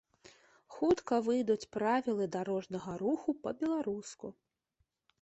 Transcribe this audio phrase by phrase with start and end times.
[0.75, 4.37] Хутка выйдуць правілы дарожнага руху па-беларуску.